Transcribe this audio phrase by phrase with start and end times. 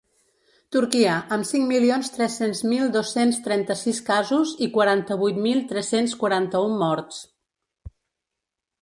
[0.75, 7.25] Turquia, amb cinc milions tres-cents mil dos-cents trenta-sis casos i quaranta-vuit mil tres-cents quaranta-un morts.